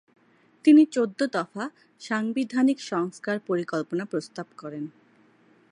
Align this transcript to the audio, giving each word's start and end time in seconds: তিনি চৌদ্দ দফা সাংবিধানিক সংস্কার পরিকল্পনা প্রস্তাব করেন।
তিনি 0.65 0.85
চৌদ্দ 0.85 1.19
দফা 1.31 1.65
সাংবিধানিক 2.01 2.77
সংস্কার 2.81 3.37
পরিকল্পনা 3.39 4.05
প্রস্তাব 4.05 4.47
করেন। 4.57 4.83